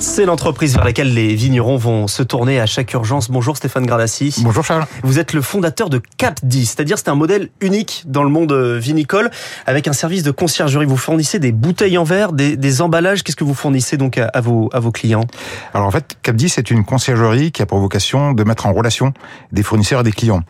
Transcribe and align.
C'est 0.00 0.26
l'entreprise 0.26 0.74
vers 0.74 0.84
laquelle 0.84 1.12
les 1.12 1.34
vignerons 1.34 1.76
vont 1.76 2.06
se 2.06 2.22
tourner 2.22 2.60
à 2.60 2.66
chaque 2.66 2.92
urgence. 2.92 3.32
Bonjour 3.32 3.56
Stéphane 3.56 3.84
Gradassi. 3.84 4.32
Bonjour 4.44 4.64
Charles. 4.64 4.86
Vous 5.02 5.18
êtes 5.18 5.32
le 5.32 5.42
fondateur 5.42 5.90
de 5.90 6.00
Cap 6.18 6.38
10, 6.44 6.66
c'est-à-dire 6.66 6.98
c'est 6.98 7.08
un 7.08 7.16
modèle 7.16 7.48
unique 7.60 8.04
dans 8.06 8.22
le 8.22 8.30
monde 8.30 8.52
vinicole 8.52 9.28
avec 9.66 9.88
un 9.88 9.92
service 9.92 10.22
de 10.22 10.30
conciergerie. 10.30 10.86
Vous 10.86 10.96
fournissez 10.96 11.40
des 11.40 11.50
bouteilles 11.50 11.98
en 11.98 12.04
verre, 12.04 12.32
des, 12.32 12.80
emballages. 12.80 13.24
Qu'est-ce 13.24 13.34
que 13.36 13.42
vous 13.42 13.54
fournissez 13.54 13.96
donc 13.96 14.18
à, 14.18 14.40
vos, 14.40 14.70
à 14.72 14.78
vos 14.78 14.92
clients 14.92 15.24
Alors 15.74 15.88
en 15.88 15.90
fait, 15.90 16.16
Cap 16.22 16.36
10 16.36 16.48
c'est 16.50 16.70
une 16.70 16.84
conciergerie 16.84 17.50
qui 17.50 17.62
a 17.62 17.66
pour 17.66 17.80
vocation 17.80 18.32
de 18.32 18.44
mettre 18.44 18.66
en 18.66 18.72
relation 18.72 19.12
des 19.50 19.64
fournisseurs 19.64 20.00
et 20.00 20.04
des 20.04 20.12
clients. 20.12 20.42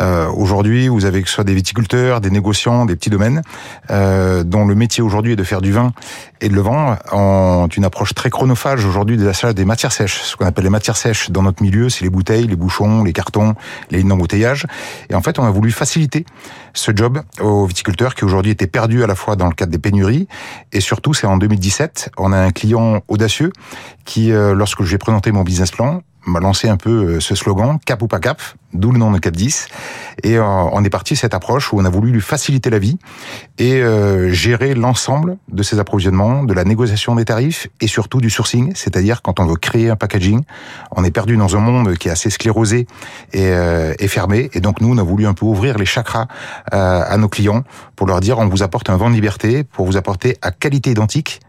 Euh, 0.00 0.28
aujourd'hui, 0.28 0.88
vous 0.88 1.04
avez 1.04 1.22
que 1.22 1.28
ce 1.28 1.36
soit 1.36 1.44
des 1.44 1.54
viticulteurs, 1.54 2.20
des 2.20 2.30
négociants, 2.30 2.84
des 2.84 2.96
petits 2.96 3.10
domaines, 3.10 3.42
euh, 3.90 4.42
dont 4.42 4.66
le 4.66 4.74
métier 4.74 5.04
aujourd'hui 5.04 5.34
est 5.34 5.36
de 5.36 5.44
faire 5.44 5.60
du 5.60 5.70
vin 5.70 5.92
et 6.40 6.48
de 6.48 6.54
le 6.54 6.60
vendre 6.60 6.98
en 7.12 7.68
une 7.68 7.84
approche 7.84 8.14
très 8.14 8.30
chronophage 8.30 8.87
aujourd'hui 8.88 9.16
des 9.16 9.26
achats 9.26 9.52
des 9.52 9.64
matières 9.64 9.92
sèches. 9.92 10.20
Ce 10.22 10.36
qu'on 10.36 10.46
appelle 10.46 10.64
les 10.64 10.70
matières 10.70 10.96
sèches 10.96 11.30
dans 11.30 11.42
notre 11.42 11.62
milieu, 11.62 11.88
c'est 11.88 12.04
les 12.04 12.10
bouteilles, 12.10 12.46
les 12.46 12.56
bouchons, 12.56 13.04
les 13.04 13.12
cartons, 13.12 13.54
les 13.90 13.98
lignes 13.98 14.08
d'embouteillage. 14.08 14.66
Et 15.10 15.14
en 15.14 15.22
fait, 15.22 15.38
on 15.38 15.44
a 15.44 15.50
voulu 15.50 15.70
faciliter 15.70 16.24
ce 16.74 16.92
job 16.94 17.20
aux 17.40 17.66
viticulteurs 17.66 18.14
qui 18.14 18.24
aujourd'hui 18.24 18.52
étaient 18.52 18.66
perdus 18.66 19.02
à 19.02 19.06
la 19.06 19.14
fois 19.14 19.36
dans 19.36 19.46
le 19.46 19.54
cadre 19.54 19.72
des 19.72 19.78
pénuries 19.78 20.28
et 20.72 20.80
surtout, 20.80 21.14
c'est 21.14 21.26
en 21.26 21.36
2017, 21.36 22.10
on 22.16 22.32
a 22.32 22.38
un 22.38 22.50
client 22.50 23.02
audacieux 23.08 23.52
qui, 24.04 24.32
euh, 24.32 24.54
lorsque 24.54 24.82
je 24.82 24.88
lui 24.88 24.94
ai 24.94 24.98
présenté 24.98 25.32
mon 25.32 25.42
business 25.42 25.70
plan, 25.70 26.02
m'a 26.28 26.40
lancé 26.40 26.68
un 26.68 26.76
peu 26.76 26.90
euh, 26.90 27.20
ce 27.20 27.34
slogan 27.34 27.78
cap 27.84 28.02
ou 28.02 28.06
pas 28.06 28.20
cap, 28.20 28.40
d'où 28.72 28.92
le 28.92 28.98
nom 28.98 29.10
de 29.10 29.18
Cap 29.18 29.34
10. 29.34 29.68
Et 30.22 30.36
euh, 30.36 30.44
on 30.44 30.84
est 30.84 30.90
parti 30.90 31.16
cette 31.16 31.34
approche 31.34 31.72
où 31.72 31.78
on 31.80 31.84
a 31.84 31.90
voulu 31.90 32.10
lui 32.10 32.20
faciliter 32.20 32.70
la 32.70 32.78
vie 32.78 32.98
et 33.58 33.82
euh, 33.82 34.30
gérer 34.30 34.74
l'ensemble 34.74 35.38
de 35.48 35.62
ses 35.62 35.78
approvisionnements, 35.78 36.44
de 36.44 36.54
la 36.54 36.64
négociation 36.64 37.14
des 37.14 37.24
tarifs 37.24 37.68
et 37.80 37.86
surtout 37.86 38.20
du 38.20 38.30
sourcing, 38.30 38.72
c'est-à-dire 38.74 39.22
quand 39.22 39.40
on 39.40 39.46
veut 39.46 39.56
créer 39.56 39.90
un 39.90 39.96
packaging, 39.96 40.42
on 40.92 41.04
est 41.04 41.10
perdu 41.10 41.36
dans 41.36 41.56
un 41.56 41.60
monde 41.60 41.96
qui 41.96 42.08
est 42.08 42.12
assez 42.12 42.30
sclérosé 42.30 42.86
et, 43.32 43.50
et 43.98 44.08
fermé. 44.08 44.50
Et 44.52 44.60
donc 44.60 44.80
nous, 44.80 44.92
on 44.92 44.98
a 44.98 45.02
voulu 45.02 45.26
un 45.26 45.34
peu 45.34 45.46
ouvrir 45.46 45.78
les 45.78 45.86
chakras 45.86 46.26
à 46.70 47.16
nos 47.16 47.28
clients 47.28 47.64
pour 47.96 48.06
leur 48.06 48.20
dire 48.20 48.38
on 48.38 48.48
vous 48.48 48.62
apporte 48.62 48.90
un 48.90 48.96
vent 48.96 49.08
de 49.08 49.14
liberté 49.14 49.64
pour 49.64 49.86
vous 49.86 49.96
apporter 49.96 50.36
à 50.42 50.50
qualité 50.50 50.90
identique 50.90 51.40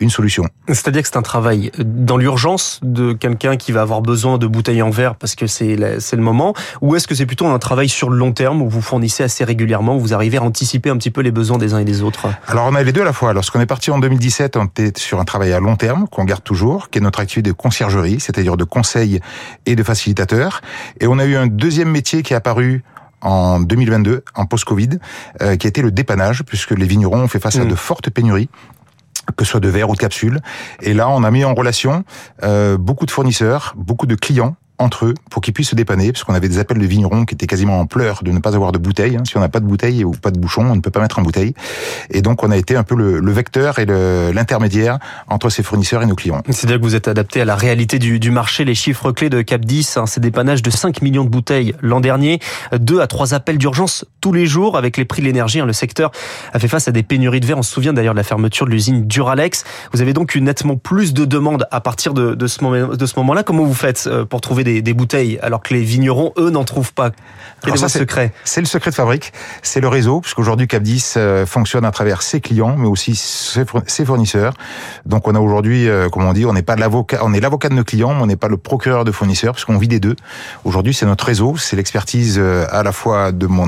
une 0.00 0.10
solution. 0.10 0.44
C'est-à-dire 0.68 1.02
que 1.02 1.08
c'est 1.08 1.16
un 1.16 1.22
travail 1.22 1.70
dans 1.78 2.16
l'urgence 2.16 2.80
de 2.82 3.12
quelqu'un 3.12 3.56
qui 3.56 3.70
va 3.70 3.82
avoir 3.82 4.00
besoin 4.00 4.38
de 4.38 4.46
bouteilles 4.46 4.82
en 4.82 4.90
verre 4.90 5.14
parce 5.14 5.34
que 5.34 5.46
c'est 5.46 5.76
le 5.76 6.16
moment, 6.22 6.54
ou 6.80 6.96
est-ce 6.96 7.06
que 7.06 7.14
c'est 7.14 7.26
plutôt 7.26 7.46
un 7.46 7.58
travail 7.58 7.88
sur 7.88 8.10
le 8.10 8.16
long 8.16 8.32
terme 8.32 8.62
où 8.62 8.68
vous 8.68 8.82
fournissez 8.82 9.22
assez 9.22 9.44
régulièrement, 9.44 9.96
où 9.96 10.00
vous 10.00 10.14
arrivez 10.14 10.38
à 10.38 10.42
anticiper 10.42 10.90
un 10.90 10.96
petit 10.96 11.10
peu 11.10 11.20
les 11.20 11.30
besoins 11.30 11.58
des 11.58 11.74
uns 11.74 11.78
et 11.78 11.84
des 11.84 12.02
autres? 12.02 12.28
Alors 12.48 12.66
on 12.66 12.74
a 12.74 12.82
les 12.82 12.92
deux 12.92 13.02
à 13.02 13.04
la 13.04 13.12
fois. 13.12 13.32
Lorsqu'on 13.32 13.60
est 13.60 13.66
parti 13.66 13.90
en 13.90 13.98
2017, 13.98 14.56
on 14.56 14.64
était 14.64 14.92
sur 14.96 15.20
un 15.20 15.24
travail 15.24 15.52
à 15.52 15.60
long 15.60 15.76
terme 15.76 16.06
qu'on 16.08 16.24
garde 16.24 16.42
toujours, 16.42 16.90
qui 16.90 16.98
est 16.98 17.02
notre 17.02 17.20
activité 17.20 17.50
de 17.50 17.54
conciergerie, 17.54 18.20
c'est-à-dire 18.20 18.56
de 18.56 18.64
conseil 18.64 19.20
et 19.66 19.76
de 19.76 19.82
facilitateur. 19.82 20.62
Et 20.98 21.06
on 21.06 21.18
a 21.18 21.24
eu 21.26 21.36
un 21.36 21.46
deuxième 21.46 21.90
métier 21.90 22.22
qui 22.22 22.32
est 22.32 22.36
apparu 22.36 22.82
en 23.22 23.60
2022, 23.60 24.24
en 24.34 24.46
post-Covid, 24.46 24.98
euh, 25.42 25.56
qui 25.56 25.66
a 25.66 25.68
été 25.68 25.82
le 25.82 25.90
dépannage, 25.90 26.42
puisque 26.44 26.70
les 26.70 26.86
vignerons 26.86 27.20
ont 27.20 27.28
fait 27.28 27.38
face 27.38 27.56
à 27.56 27.64
mmh. 27.64 27.68
de 27.68 27.74
fortes 27.74 28.10
pénuries 28.10 28.48
que 29.36 29.44
ce 29.44 29.52
soit 29.52 29.60
de 29.60 29.68
verre 29.68 29.90
ou 29.90 29.94
de 29.94 29.98
capsule. 29.98 30.40
Et 30.80 30.94
là, 30.94 31.08
on 31.08 31.24
a 31.24 31.30
mis 31.30 31.44
en 31.44 31.54
relation 31.54 32.04
euh, 32.42 32.76
beaucoup 32.76 33.06
de 33.06 33.10
fournisseurs, 33.10 33.74
beaucoup 33.76 34.06
de 34.06 34.14
clients 34.14 34.56
entre 34.80 35.06
eux 35.06 35.14
pour 35.30 35.42
qu'ils 35.42 35.54
puissent 35.54 35.70
se 35.70 35.74
dépanner, 35.76 36.10
parce 36.12 36.24
qu'on 36.24 36.34
avait 36.34 36.48
des 36.48 36.58
appels 36.58 36.78
de 36.78 36.86
vignerons 36.86 37.24
qui 37.24 37.34
étaient 37.34 37.46
quasiment 37.46 37.78
en 37.78 37.86
pleurs 37.86 38.22
de 38.22 38.32
ne 38.32 38.38
pas 38.38 38.54
avoir 38.54 38.72
de 38.72 38.78
bouteille. 38.78 39.16
Hein. 39.16 39.22
Si 39.26 39.36
on 39.36 39.40
n'a 39.40 39.48
pas 39.48 39.60
de 39.60 39.66
bouteille 39.66 40.04
ou 40.04 40.12
pas 40.12 40.30
de 40.30 40.38
bouchon, 40.38 40.62
on 40.62 40.74
ne 40.74 40.80
peut 40.80 40.90
pas 40.90 41.00
mettre 41.00 41.18
en 41.18 41.22
bouteille. 41.22 41.54
Et 42.10 42.22
donc 42.22 42.42
on 42.42 42.50
a 42.50 42.56
été 42.56 42.76
un 42.76 42.82
peu 42.82 42.96
le, 42.96 43.20
le 43.20 43.32
vecteur 43.32 43.78
et 43.78 43.86
l'intermédiaire 43.86 44.98
entre 45.28 45.50
ces 45.50 45.62
fournisseurs 45.62 46.02
et 46.02 46.06
nos 46.06 46.14
clients. 46.14 46.42
C'est-à-dire 46.48 46.78
que 46.78 46.82
vous 46.82 46.94
êtes 46.94 47.08
adapté 47.08 47.40
à 47.40 47.44
la 47.44 47.56
réalité 47.56 47.98
du, 47.98 48.18
du 48.18 48.30
marché. 48.30 48.64
Les 48.64 48.74
chiffres 48.74 49.12
clés 49.12 49.30
de 49.30 49.42
Cap 49.42 49.64
10, 49.64 49.96
hein, 49.96 50.06
c'est 50.06 50.20
dépannage 50.20 50.62
de 50.62 50.70
5 50.70 51.02
millions 51.02 51.24
de 51.24 51.30
bouteilles 51.30 51.74
l'an 51.82 52.00
dernier, 52.00 52.40
2 52.72 53.00
à 53.00 53.06
3 53.06 53.34
appels 53.34 53.58
d'urgence 53.58 54.04
tous 54.20 54.32
les 54.32 54.46
jours 54.46 54.76
avec 54.76 54.96
les 54.96 55.04
prix 55.04 55.22
de 55.22 55.26
l'énergie. 55.26 55.60
Hein, 55.60 55.66
le 55.66 55.72
secteur 55.72 56.10
a 56.52 56.58
fait 56.58 56.68
face 56.68 56.88
à 56.88 56.92
des 56.92 57.02
pénuries 57.02 57.40
de 57.40 57.46
verre. 57.46 57.58
On 57.58 57.62
se 57.62 57.72
souvient 57.72 57.92
d'ailleurs 57.92 58.14
de 58.14 58.18
la 58.18 58.24
fermeture 58.24 58.66
de 58.66 58.70
l'usine 58.70 59.06
Duralex. 59.06 59.64
Vous 59.92 60.00
avez 60.00 60.12
donc 60.12 60.34
eu 60.34 60.40
nettement 60.40 60.76
plus 60.76 61.12
de 61.12 61.24
demandes 61.24 61.66
à 61.70 61.80
partir 61.80 62.14
de, 62.14 62.34
de 62.34 62.46
ce 62.46 62.62
moment-là. 62.64 63.10
Moment 63.16 63.42
Comment 63.44 63.64
vous 63.64 63.74
faites 63.74 64.04
euh, 64.06 64.24
pour 64.24 64.40
trouver 64.40 64.64
des, 64.64 64.69
des 64.82 64.94
bouteilles 64.94 65.38
alors 65.42 65.62
que 65.62 65.74
les 65.74 65.82
vignerons, 65.82 66.32
eux, 66.38 66.50
n'en 66.50 66.64
trouvent 66.64 66.92
pas 66.92 67.10
Quel 67.62 67.74
est 67.74 67.88
secret 67.88 68.32
C'est 68.44 68.60
le 68.60 68.66
secret 68.66 68.90
de 68.90 68.94
fabrique, 68.94 69.32
c'est 69.62 69.80
le 69.80 69.88
réseau, 69.88 70.20
puisqu'aujourd'hui 70.20 70.68
Cap 70.68 70.82
10 70.82 71.14
euh, 71.16 71.46
fonctionne 71.46 71.84
à 71.84 71.90
travers 71.90 72.22
ses 72.22 72.40
clients, 72.40 72.76
mais 72.76 72.86
aussi 72.86 73.14
ses 73.16 74.04
fournisseurs. 74.04 74.54
Donc 75.06 75.28
on 75.28 75.34
a 75.34 75.40
aujourd'hui, 75.40 75.88
euh, 75.88 76.08
comme 76.08 76.24
on 76.24 76.32
dit, 76.32 76.46
on 76.46 76.52
n'est 76.52 76.62
pas 76.62 76.76
l'avocat, 76.76 77.20
on 77.22 77.34
est 77.34 77.40
l'avocat 77.40 77.68
de 77.68 77.74
nos 77.74 77.84
clients, 77.84 78.14
mais 78.14 78.22
on 78.22 78.26
n'est 78.26 78.36
pas 78.36 78.48
le 78.48 78.56
procureur 78.56 79.04
de 79.04 79.12
fournisseurs, 79.12 79.54
puisqu'on 79.54 79.78
vit 79.78 79.88
des 79.88 80.00
deux. 80.00 80.16
Aujourd'hui, 80.64 80.94
c'est 80.94 81.06
notre 81.06 81.26
réseau, 81.26 81.56
c'est 81.56 81.76
l'expertise 81.76 82.36
euh, 82.38 82.66
à 82.70 82.82
la 82.82 82.92
fois 82.92 83.32
de 83.32 83.46
mon 83.46 83.66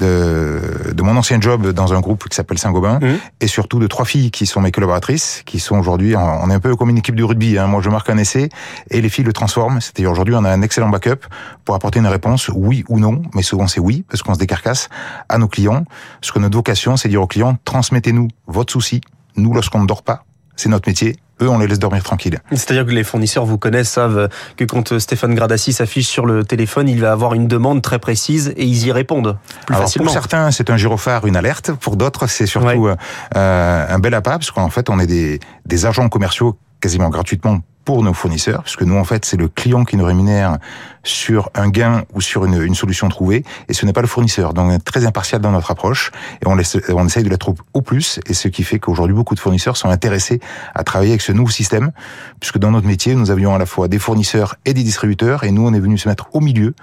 de, 0.00 0.60
de 0.92 1.02
mon 1.02 1.16
ancien 1.16 1.40
job 1.40 1.72
dans 1.72 1.94
un 1.94 2.00
groupe 2.00 2.28
qui 2.28 2.34
s'appelle 2.34 2.58
Saint-Gobain, 2.58 2.98
mmh. 3.00 3.06
et 3.40 3.46
surtout 3.46 3.78
de 3.78 3.86
trois 3.86 4.04
filles 4.04 4.30
qui 4.30 4.46
sont 4.46 4.60
mes 4.60 4.72
collaboratrices, 4.72 5.42
qui 5.46 5.60
sont 5.60 5.78
aujourd'hui, 5.78 6.14
on 6.16 6.50
est 6.50 6.54
un 6.54 6.60
peu 6.60 6.76
comme 6.76 6.90
une 6.90 6.98
équipe 6.98 7.14
de 7.14 7.24
rugby. 7.24 7.58
Hein. 7.58 7.66
Moi, 7.66 7.80
je 7.82 7.90
marque 7.90 8.10
un 8.10 8.18
essai 8.18 8.48
et 8.90 9.00
les 9.00 9.08
filles 9.08 9.24
le 9.24 9.32
transforment. 9.32 9.80
C'est-à-dire 9.80 10.10
aujourd'hui, 10.10 10.29
on 10.34 10.44
a 10.44 10.50
un 10.50 10.62
excellent 10.62 10.88
backup 10.88 11.26
pour 11.64 11.74
apporter 11.74 11.98
une 11.98 12.06
réponse 12.06 12.48
oui 12.48 12.84
ou 12.88 12.98
non, 12.98 13.22
mais 13.34 13.42
souvent 13.42 13.66
c'est 13.66 13.80
oui, 13.80 14.04
parce 14.08 14.22
qu'on 14.22 14.34
se 14.34 14.38
décarcasse 14.38 14.88
à 15.28 15.38
nos 15.38 15.48
clients. 15.48 15.84
Ce 16.20 16.32
que 16.32 16.38
notre 16.38 16.56
vocation, 16.56 16.96
c'est 16.96 17.08
dire 17.08 17.22
aux 17.22 17.26
clients, 17.26 17.56
transmettez-nous 17.64 18.28
votre 18.46 18.72
souci. 18.72 19.00
Nous, 19.36 19.52
lorsqu'on 19.54 19.80
ne 19.80 19.86
dort 19.86 20.02
pas, 20.02 20.24
c'est 20.56 20.68
notre 20.68 20.88
métier. 20.88 21.16
Eux, 21.42 21.48
on 21.48 21.58
les 21.58 21.66
laisse 21.66 21.78
dormir 21.78 22.02
tranquilles. 22.02 22.38
C'est-à-dire 22.50 22.84
que 22.84 22.90
les 22.90 23.02
fournisseurs 23.02 23.46
vous 23.46 23.56
connaissent, 23.56 23.88
savent 23.88 24.28
que 24.58 24.64
quand 24.64 24.98
Stéphane 24.98 25.34
Gradassi 25.34 25.72
s'affiche 25.72 26.06
sur 26.06 26.26
le 26.26 26.44
téléphone, 26.44 26.86
il 26.86 27.00
va 27.00 27.12
avoir 27.12 27.32
une 27.32 27.48
demande 27.48 27.80
très 27.80 27.98
précise 27.98 28.52
et 28.58 28.66
ils 28.66 28.86
y 28.86 28.92
répondent 28.92 29.38
plus 29.66 29.74
facilement. 29.74 30.04
Pour 30.04 30.12
certains, 30.12 30.50
c'est 30.50 30.68
un 30.68 30.76
gyrophare, 30.76 31.26
une 31.26 31.36
alerte. 31.36 31.72
Pour 31.72 31.96
d'autres, 31.96 32.26
c'est 32.26 32.44
surtout 32.44 32.88
euh, 32.88 33.86
un 33.88 33.98
bel 33.98 34.12
appât, 34.12 34.32
parce 34.32 34.50
qu'en 34.50 34.68
fait, 34.68 34.90
on 34.90 34.98
est 34.98 35.06
des, 35.06 35.40
des 35.64 35.86
agents 35.86 36.10
commerciaux 36.10 36.58
quasiment 36.80 37.08
gratuitement 37.08 37.60
pour 37.84 38.02
nos 38.02 38.12
fournisseurs, 38.12 38.62
puisque 38.62 38.82
nous, 38.82 38.96
en 38.96 39.04
fait, 39.04 39.24
c'est 39.24 39.36
le 39.36 39.48
client 39.48 39.84
qui 39.84 39.96
nous 39.96 40.04
rémunère 40.04 40.58
sur 41.02 41.50
un 41.54 41.68
gain 41.68 42.04
ou 42.14 42.20
sur 42.20 42.44
une, 42.44 42.74
solution 42.74 43.08
trouvée, 43.08 43.44
et 43.68 43.74
ce 43.74 43.86
n'est 43.86 43.92
pas 43.92 44.02
le 44.02 44.06
fournisseur. 44.06 44.52
Donc, 44.52 44.66
on 44.66 44.70
est 44.72 44.84
très 44.84 45.06
impartial 45.06 45.40
dans 45.40 45.50
notre 45.50 45.70
approche, 45.70 46.10
et 46.42 46.46
on, 46.46 46.54
laisse, 46.54 46.76
essaye 46.76 47.24
de 47.24 47.28
l'être 47.30 47.54
au 47.72 47.82
plus, 47.82 48.20
et 48.26 48.34
ce 48.34 48.48
qui 48.48 48.62
fait 48.62 48.78
qu'aujourd'hui, 48.78 49.14
beaucoup 49.14 49.34
de 49.34 49.40
fournisseurs 49.40 49.76
sont 49.76 49.88
intéressés 49.88 50.40
à 50.74 50.84
travailler 50.84 51.12
avec 51.12 51.22
ce 51.22 51.32
nouveau 51.32 51.50
système, 51.50 51.90
puisque 52.38 52.58
dans 52.58 52.70
notre 52.70 52.86
métier, 52.86 53.14
nous 53.14 53.30
avions 53.30 53.54
à 53.54 53.58
la 53.58 53.66
fois 53.66 53.88
des 53.88 53.98
fournisseurs 53.98 54.56
et 54.66 54.74
des 54.74 54.82
distributeurs, 54.82 55.44
et 55.44 55.50
nous, 55.50 55.66
on 55.66 55.72
est 55.72 55.80
venu 55.80 55.96
se 55.96 56.08
mettre 56.08 56.28
au 56.32 56.40
milieu 56.40 56.74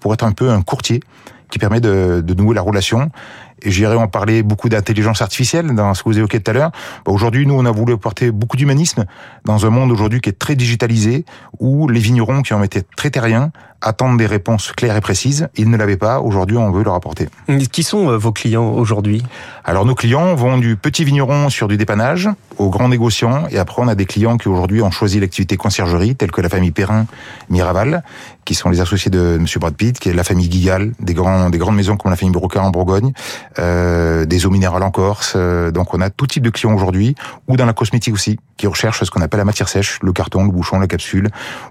pour 0.00 0.14
être 0.14 0.24
un 0.24 0.32
peu 0.32 0.50
un 0.50 0.62
courtier 0.62 1.00
qui 1.50 1.58
permet 1.58 1.80
de, 1.80 2.22
de 2.24 2.34
nouer 2.34 2.54
la 2.54 2.62
relation 2.62 3.10
j'irai 3.64 3.96
en 3.96 4.08
parler 4.08 4.42
beaucoup 4.42 4.68
d'intelligence 4.68 5.22
artificielle 5.22 5.74
dans 5.74 5.94
ce 5.94 6.02
que 6.02 6.08
vous 6.08 6.18
évoquez 6.18 6.40
tout 6.40 6.50
à 6.50 6.54
l'heure. 6.54 6.70
Bah, 7.04 7.12
aujourd'hui, 7.12 7.46
nous, 7.46 7.54
on 7.54 7.64
a 7.64 7.70
voulu 7.70 7.94
apporter 7.94 8.30
beaucoup 8.30 8.56
d'humanisme 8.56 9.04
dans 9.44 9.66
un 9.66 9.70
monde 9.70 9.90
aujourd'hui 9.92 10.20
qui 10.20 10.30
est 10.30 10.38
très 10.38 10.56
digitalisé, 10.56 11.24
où 11.58 11.88
les 11.88 12.00
vignerons 12.00 12.42
qui 12.42 12.52
ont 12.54 12.62
été 12.62 12.82
très 12.96 13.10
terriens 13.10 13.50
attendent 13.84 14.18
des 14.18 14.26
réponses 14.26 14.72
claires 14.72 14.96
et 14.96 15.00
précises. 15.00 15.48
Ils 15.56 15.70
ne 15.70 15.76
l'avaient 15.76 15.96
pas. 15.96 16.20
Aujourd'hui, 16.20 16.56
on 16.56 16.70
veut 16.70 16.82
leur 16.82 16.94
apporter. 16.94 17.28
Qui 17.70 17.82
sont 17.82 18.08
euh, 18.08 18.16
vos 18.16 18.32
clients 18.32 18.72
aujourd'hui? 18.72 19.22
Alors, 19.64 19.84
nos 19.84 19.94
clients 19.94 20.34
vont 20.34 20.58
du 20.58 20.76
petit 20.76 21.04
vigneron 21.04 21.50
sur 21.50 21.68
du 21.68 21.76
dépannage 21.76 22.28
aux 22.58 22.70
grands 22.70 22.88
négociants. 22.88 23.46
Et 23.50 23.58
après, 23.58 23.82
on 23.82 23.88
a 23.88 23.94
des 23.94 24.06
clients 24.06 24.36
qui 24.36 24.48
aujourd'hui 24.48 24.82
ont 24.82 24.90
choisi 24.90 25.20
l'activité 25.20 25.56
conciergerie, 25.56 26.16
telle 26.16 26.30
que 26.30 26.40
la 26.40 26.48
famille 26.48 26.70
Perrin, 26.70 27.06
Miraval, 27.50 28.02
qui 28.44 28.54
sont 28.54 28.70
les 28.70 28.80
associés 28.80 29.10
de 29.10 29.36
M. 29.38 29.46
Brad 29.60 29.74
Pitt, 29.74 29.98
qui 29.98 30.08
est 30.08 30.12
la 30.12 30.24
famille 30.24 30.48
Guigal, 30.48 30.92
des, 31.00 31.14
grands, 31.14 31.50
des 31.50 31.58
grandes 31.58 31.76
maisons 31.76 31.96
comme 31.96 32.10
la 32.10 32.16
famille 32.16 32.32
Brocard 32.32 32.64
en 32.64 32.70
Bourgogne, 32.70 33.12
euh, 33.58 34.24
des 34.24 34.46
eaux 34.46 34.50
minérales 34.50 34.82
en 34.82 34.90
Corse. 34.90 35.34
Euh, 35.36 35.70
donc, 35.70 35.94
on 35.94 36.00
a 36.00 36.10
tout 36.10 36.26
type 36.26 36.42
de 36.42 36.50
clients 36.50 36.74
aujourd'hui, 36.74 37.14
ou 37.48 37.56
dans 37.56 37.66
la 37.66 37.72
cosmétique 37.72 38.14
aussi, 38.14 38.38
qui 38.56 38.66
recherchent 38.66 39.02
ce 39.02 39.10
qu'on 39.10 39.20
appelle 39.20 39.38
la 39.38 39.44
matière 39.44 39.68
sèche, 39.68 39.98
le 40.02 40.12
carton, 40.12 40.44
le 40.44 40.50
bouchon, 40.50 40.78
la 40.78 40.86
capsule, 40.86 41.28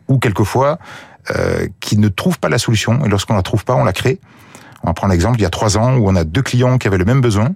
ou 0.07 0.17
quelquefois 0.17 0.79
euh, 1.31 1.67
qui 1.79 1.97
ne 1.97 2.09
trouvent 2.09 2.39
pas 2.39 2.49
la 2.49 2.57
solution. 2.57 3.03
Et 3.05 3.09
lorsqu'on 3.09 3.35
la 3.35 3.43
trouve 3.43 3.63
pas, 3.63 3.75
on 3.75 3.85
la 3.85 3.93
crée. 3.93 4.19
On 4.83 4.87
va 4.87 4.93
prendre 4.93 5.13
l'exemple 5.13 5.39
il 5.39 5.43
y 5.43 5.45
a 5.45 5.49
trois 5.49 5.77
ans 5.77 5.95
où 5.95 6.09
on 6.09 6.15
a 6.15 6.25
deux 6.25 6.41
clients 6.41 6.77
qui 6.77 6.87
avaient 6.87 6.97
le 6.97 7.05
même 7.05 7.21
besoin, 7.21 7.51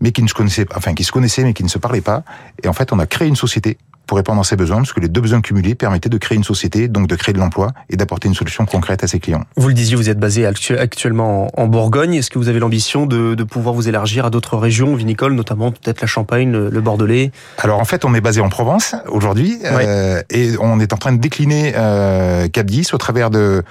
mais 0.00 0.12
qui 0.12 0.22
ne 0.22 0.28
se 0.28 0.34
connaissaient, 0.34 0.66
enfin 0.74 0.94
qui 0.94 1.04
se 1.04 1.12
connaissaient 1.12 1.44
mais 1.44 1.54
qui 1.54 1.62
ne 1.62 1.68
se 1.68 1.78
parlaient 1.78 2.00
pas. 2.00 2.22
Et 2.62 2.68
en 2.68 2.72
fait, 2.72 2.92
on 2.92 2.98
a 2.98 3.06
créé 3.06 3.28
une 3.28 3.36
société 3.36 3.78
pour 4.06 4.16
répondre 4.16 4.40
à 4.40 4.44
ses 4.44 4.56
besoins, 4.56 4.78
parce 4.78 4.92
que 4.92 5.00
les 5.00 5.08
deux 5.08 5.20
besoins 5.20 5.40
cumulés 5.40 5.74
permettaient 5.74 6.08
de 6.08 6.18
créer 6.18 6.36
une 6.36 6.44
société, 6.44 6.88
donc 6.88 7.06
de 7.06 7.16
créer 7.16 7.32
de 7.32 7.38
l'emploi 7.38 7.72
et 7.88 7.96
d'apporter 7.96 8.28
une 8.28 8.34
solution 8.34 8.66
concrète 8.66 9.04
à 9.04 9.06
ses 9.06 9.20
clients. 9.20 9.44
Vous 9.56 9.68
le 9.68 9.74
disiez, 9.74 9.96
vous 9.96 10.08
êtes 10.08 10.18
basé 10.18 10.46
actuellement 10.46 11.48
en 11.56 11.66
Bourgogne. 11.66 12.14
Est-ce 12.14 12.30
que 12.30 12.38
vous 12.38 12.48
avez 12.48 12.58
l'ambition 12.58 13.06
de, 13.06 13.34
de, 13.34 13.44
pouvoir 13.44 13.74
vous 13.74 13.88
élargir 13.88 14.26
à 14.26 14.30
d'autres 14.30 14.56
régions 14.56 14.94
vinicoles, 14.94 15.34
notamment 15.34 15.70
peut-être 15.70 16.00
la 16.00 16.06
Champagne, 16.06 16.50
le, 16.50 16.80
Bordelais? 16.80 17.30
Alors 17.58 17.78
en 17.78 17.84
fait, 17.84 18.04
on 18.04 18.14
est 18.14 18.20
basé 18.20 18.40
en 18.40 18.48
Provence 18.48 18.94
aujourd'hui 19.08 19.58
euh, 19.64 20.22
et 20.30 20.52
on 20.60 20.80
est 20.80 20.92
en 20.92 20.96
train 20.96 21.12
de 21.12 21.18
décliner 21.18 21.74
euh, 21.76 22.48
Cap 22.48 22.66
10 22.66 22.94
au 22.94 22.98
travers 22.98 23.30
de, 23.30 23.62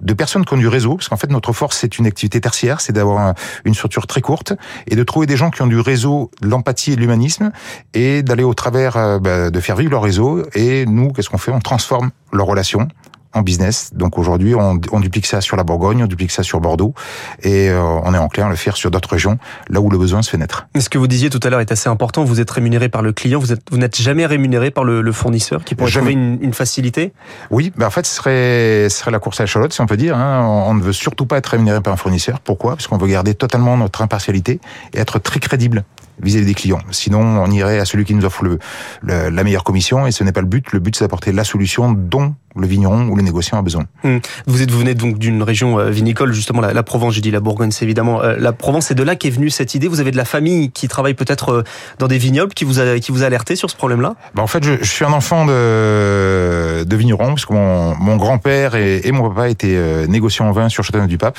de 0.00 0.14
personnes 0.14 0.44
qui 0.44 0.54
ont 0.54 0.58
du 0.58 0.68
réseau, 0.68 0.96
parce 0.96 1.08
qu'en 1.08 1.16
fait 1.16 1.30
notre 1.30 1.52
force 1.52 1.78
c'est 1.78 1.98
une 1.98 2.06
activité 2.06 2.40
tertiaire, 2.40 2.80
c'est 2.80 2.92
d'avoir 2.92 3.34
une 3.64 3.74
structure 3.74 4.06
très 4.06 4.20
courte 4.20 4.54
et 4.86 4.96
de 4.96 5.02
trouver 5.02 5.26
des 5.26 5.36
gens 5.36 5.50
qui 5.50 5.62
ont 5.62 5.66
du 5.66 5.78
réseau, 5.78 6.30
l'empathie 6.42 6.92
et 6.92 6.96
l'humanisme 6.96 7.52
et 7.92 8.22
d'aller 8.22 8.44
au 8.44 8.54
travers 8.54 8.96
euh, 8.96 9.18
bah, 9.18 9.50
de 9.50 9.60
faire 9.60 9.73
faire 9.74 9.80
vivre 9.80 9.92
leur 9.92 10.02
réseau. 10.02 10.42
Et 10.54 10.86
nous, 10.86 11.12
qu'est-ce 11.12 11.28
qu'on 11.28 11.38
fait? 11.38 11.52
On 11.52 11.60
transforme 11.60 12.10
leurs 12.32 12.46
relations 12.46 12.88
en 13.32 13.42
business. 13.42 13.90
Donc 13.92 14.16
aujourd'hui, 14.16 14.54
on, 14.54 14.80
on, 14.92 15.00
duplique 15.00 15.26
ça 15.26 15.40
sur 15.40 15.56
la 15.56 15.64
Bourgogne, 15.64 16.04
on 16.04 16.06
duplique 16.06 16.30
ça 16.30 16.44
sur 16.44 16.60
Bordeaux, 16.60 16.94
et 17.42 17.68
euh, 17.68 17.82
on 17.82 18.14
est 18.14 18.18
enclin 18.18 18.46
à 18.46 18.48
le 18.48 18.54
faire 18.54 18.76
sur 18.76 18.92
d'autres 18.92 19.10
régions, 19.10 19.38
là 19.68 19.80
où 19.80 19.90
le 19.90 19.98
besoin 19.98 20.22
se 20.22 20.30
fait 20.30 20.36
naître. 20.36 20.68
Ce 20.78 20.88
que 20.88 20.98
vous 20.98 21.08
disiez 21.08 21.30
tout 21.30 21.40
à 21.42 21.50
l'heure 21.50 21.58
est 21.58 21.72
assez 21.72 21.88
important. 21.88 22.22
Vous 22.22 22.40
êtes 22.40 22.50
rémunéré 22.52 22.88
par 22.88 23.02
le 23.02 23.12
client, 23.12 23.40
vous, 23.40 23.52
êtes, 23.52 23.62
vous 23.72 23.78
n'êtes 23.78 24.00
jamais 24.00 24.24
rémunéré 24.24 24.70
par 24.70 24.84
le, 24.84 25.02
le 25.02 25.10
fournisseur 25.10 25.64
qui 25.64 25.74
pourrait 25.74 25.90
jamais. 25.90 26.12
trouver 26.12 26.26
une, 26.26 26.38
une, 26.42 26.54
facilité? 26.54 27.12
Oui, 27.50 27.72
ben 27.76 27.88
en 27.88 27.90
fait, 27.90 28.06
ce 28.06 28.14
serait, 28.14 28.88
ce 28.88 28.98
serait 28.98 29.10
la 29.10 29.18
course 29.18 29.40
à 29.40 29.42
l'échalote, 29.42 29.72
si 29.72 29.80
on 29.80 29.86
peut 29.86 29.96
dire. 29.96 30.16
Hein. 30.16 30.44
On, 30.44 30.70
on, 30.70 30.74
ne 30.74 30.82
veut 30.82 30.92
surtout 30.92 31.26
pas 31.26 31.38
être 31.38 31.48
rémunéré 31.48 31.80
par 31.80 31.92
un 31.92 31.96
fournisseur. 31.96 32.38
Pourquoi? 32.38 32.76
Parce 32.76 32.86
qu'on 32.86 32.98
veut 32.98 33.08
garder 33.08 33.34
totalement 33.34 33.76
notre 33.76 34.00
impartialité 34.00 34.60
et 34.92 35.00
être 35.00 35.18
très 35.18 35.40
crédible 35.40 35.82
vis-à-vis 36.22 36.46
des 36.46 36.54
clients. 36.54 36.80
Sinon, 36.90 37.20
on 37.20 37.50
irait 37.50 37.78
à 37.78 37.84
celui 37.84 38.04
qui 38.04 38.14
nous 38.14 38.24
offre 38.24 38.44
le, 38.44 38.58
le, 39.02 39.28
la 39.30 39.44
meilleure 39.44 39.64
commission 39.64 40.06
et 40.06 40.12
ce 40.12 40.24
n'est 40.24 40.32
pas 40.32 40.40
le 40.40 40.46
but. 40.46 40.72
Le 40.72 40.78
but, 40.78 40.96
c'est 40.96 41.04
d'apporter 41.04 41.32
la 41.32 41.44
solution 41.44 41.92
dont 41.92 42.34
le 42.56 42.66
vigneron 42.66 43.08
ou 43.08 43.16
le 43.16 43.22
négociant 43.22 43.58
a 43.58 43.62
besoin. 43.62 43.84
Hum. 44.04 44.20
Vous 44.46 44.62
êtes 44.62 44.70
vous 44.70 44.78
venez 44.78 44.94
donc 44.94 45.18
d'une 45.18 45.42
région 45.42 45.78
euh, 45.78 45.90
vinicole, 45.90 46.32
justement 46.32 46.60
la, 46.60 46.72
la 46.72 46.82
Provence. 46.82 47.14
Je 47.14 47.20
dis 47.20 47.30
la 47.30 47.40
Bourgogne, 47.40 47.70
c'est 47.70 47.84
évidemment 47.84 48.22
euh, 48.22 48.36
la 48.38 48.52
Provence. 48.52 48.86
C'est 48.86 48.94
de 48.94 49.02
là 49.02 49.16
qu'est 49.16 49.30
venue 49.30 49.50
cette 49.50 49.74
idée. 49.74 49.88
Vous 49.88 50.00
avez 50.00 50.10
de 50.10 50.16
la 50.16 50.24
famille 50.24 50.70
qui 50.70 50.88
travaille 50.88 51.14
peut-être 51.14 51.52
euh, 51.52 51.64
dans 51.98 52.08
des 52.08 52.18
vignobles, 52.18 52.54
qui 52.54 52.64
vous 52.64 52.80
a 52.80 52.98
qui 52.98 53.12
vous 53.12 53.22
a 53.22 53.26
alerté 53.26 53.56
sur 53.56 53.70
ce 53.70 53.76
problème-là? 53.76 54.14
Ben 54.34 54.42
En 54.42 54.46
fait, 54.46 54.64
je, 54.64 54.74
je, 54.80 54.90
suis 54.90 55.04
un 55.04 55.12
enfant 55.12 55.46
de, 55.46 56.84
de 56.84 56.96
vigneron 56.96 57.28
parce 57.28 57.46
que 57.46 57.52
mon, 57.52 57.96
mon 57.96 58.16
grand-père 58.16 58.74
et, 58.74 59.00
et, 59.04 59.12
mon 59.12 59.28
papa 59.28 59.48
étaient 59.48 60.06
négociants 60.08 60.48
en 60.48 60.52
vin 60.52 60.68
sur 60.68 60.84
Châteauneuf-du-Pape. 60.84 61.38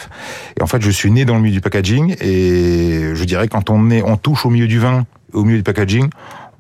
Et 0.60 0.62
en 0.64 0.68
fait, 0.68 0.82
je 0.82 0.90
suis 0.90 1.12
né 1.12 1.26
dans 1.26 1.36
le 1.36 1.42
milieu 1.42 1.56
du 1.56 1.62
packaging 1.62 2.16
et 2.20 3.12
je 3.14 3.24
dirais 3.24 3.48
quand 3.48 3.70
on 3.70 3.90
est 3.90 4.02
on 4.04 4.18
touche 4.18 4.46
au 4.46 4.50
milieu 4.50 4.68
du 4.68 4.80
vin, 4.80 5.06
au 5.34 5.44
milieu 5.44 5.58
du 5.58 5.64
packaging, 5.64 6.10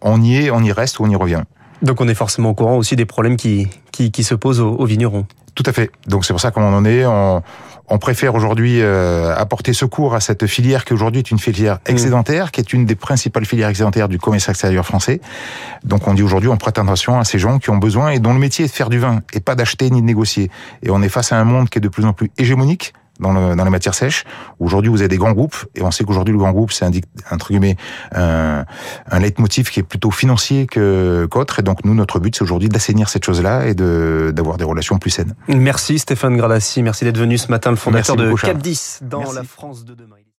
on 0.01 0.21
y 0.21 0.37
est, 0.37 0.51
on 0.51 0.61
y 0.61 0.71
reste 0.71 0.99
ou 0.99 1.03
on 1.03 1.09
y 1.09 1.15
revient. 1.15 1.43
Donc 1.81 2.01
on 2.01 2.07
est 2.07 2.15
forcément 2.15 2.49
au 2.49 2.53
courant 2.53 2.77
aussi 2.77 2.95
des 2.95 3.05
problèmes 3.05 3.35
qui, 3.35 3.67
qui, 3.95 4.11
qui 4.11 4.23
se 4.23 4.35
posent 4.35 4.59
aux, 4.59 4.73
aux, 4.73 4.85
vignerons. 4.85 5.25
Tout 5.55 5.63
à 5.65 5.71
fait. 5.71 5.89
Donc 6.07 6.25
c'est 6.25 6.33
pour 6.33 6.41
ça 6.41 6.51
qu'on 6.51 6.61
en 6.61 6.83
est. 6.83 7.05
On, 7.05 7.41
on 7.87 7.97
préfère 7.97 8.35
aujourd'hui 8.35 8.81
euh, 8.81 9.33
apporter 9.35 9.71
secours 9.71 10.15
à 10.15 10.19
cette 10.19 10.47
filière 10.47 10.83
qui 10.83 10.93
aujourd'hui 10.93 11.19
est 11.19 11.31
une 11.31 11.39
filière 11.39 11.79
excédentaire, 11.85 12.47
mmh. 12.47 12.49
qui 12.49 12.59
est 12.59 12.73
une 12.73 12.85
des 12.85 12.95
principales 12.95 13.45
filières 13.45 13.69
excédentaires 13.69 14.09
du 14.09 14.19
commerce 14.19 14.49
extérieur 14.49 14.85
français. 14.85 15.21
Donc 15.85 16.07
on 16.07 16.13
dit 16.13 16.23
aujourd'hui 16.23 16.49
on 16.49 16.57
prête 16.57 16.77
attention 16.77 17.17
à 17.19 17.23
ces 17.23 17.39
gens 17.39 17.57
qui 17.57 17.69
ont 17.69 17.77
besoin 17.77 18.09
et 18.09 18.19
dont 18.19 18.33
le 18.33 18.39
métier 18.39 18.65
est 18.65 18.67
de 18.67 18.73
faire 18.73 18.89
du 18.89 18.99
vin 18.99 19.21
et 19.33 19.39
pas 19.39 19.55
d'acheter 19.55 19.89
ni 19.89 20.01
de 20.01 20.05
négocier. 20.05 20.51
Et 20.83 20.89
on 20.89 21.01
est 21.01 21.09
face 21.09 21.31
à 21.31 21.39
un 21.39 21.45
monde 21.45 21.69
qui 21.69 21.77
est 21.77 21.81
de 21.81 21.87
plus 21.87 22.05
en 22.05 22.11
plus 22.11 22.31
hégémonique 22.37 22.93
dans, 23.19 23.33
le, 23.33 23.55
dans 23.55 23.63
les 23.63 23.69
matières 23.69 23.95
sèches. 23.95 24.23
Aujourd'hui, 24.59 24.89
vous 24.89 25.01
avez 25.01 25.07
des 25.07 25.17
grands 25.17 25.31
groupes, 25.33 25.55
et 25.75 25.81
on 25.81 25.91
sait 25.91 26.03
qu'aujourd'hui, 26.03 26.33
le 26.33 26.39
grand 26.39 26.51
groupe, 26.51 26.71
c'est 26.71 26.85
entre 27.31 27.49
guillemets 27.49 27.77
un, 28.13 28.65
un 29.09 29.19
leitmotiv 29.19 29.69
qui 29.69 29.79
est 29.79 29.83
plutôt 29.83 30.11
financier 30.11 30.67
que 30.67 31.27
qu'autre. 31.29 31.59
Et 31.59 31.63
donc, 31.63 31.83
nous, 31.85 31.93
notre 31.95 32.19
but, 32.19 32.35
c'est 32.35 32.43
aujourd'hui 32.43 32.69
d'assainir 32.69 33.09
cette 33.09 33.25
chose-là 33.25 33.67
et 33.67 33.73
de 33.73 34.31
d'avoir 34.33 34.57
des 34.57 34.65
relations 34.65 34.97
plus 34.97 35.11
saines. 35.11 35.35
Merci 35.47 35.99
Stéphane 35.99 36.37
Gralassi, 36.37 36.83
merci 36.83 37.05
d'être 37.05 37.17
venu 37.17 37.37
ce 37.37 37.49
matin, 37.49 37.69
le 37.69 37.77
fondateur 37.77 38.15
de 38.15 38.33
Cap 38.33 38.57
10 38.57 38.99
dans 39.03 39.19
Merci. 39.19 39.35
la 39.35 39.43
France 39.43 39.85
de 39.85 39.93
demain. 39.93 40.15